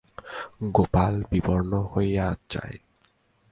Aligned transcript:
গোপাল 0.71 1.13
বিবর্ণ 1.31 1.71
হইয়া 1.93 2.27
যায়। 2.49 2.77